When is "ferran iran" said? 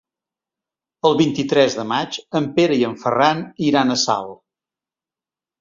3.05-3.97